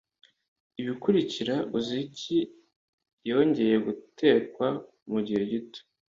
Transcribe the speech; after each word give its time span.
Ibikurikira, 0.81 1.55
azuki 1.77 2.37
yongeye 3.29 3.75
gutekwa 3.85 4.67
mugihe 5.11 5.43
gito 5.51 5.81